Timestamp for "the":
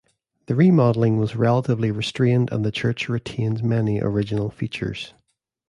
0.47-0.55, 2.65-2.71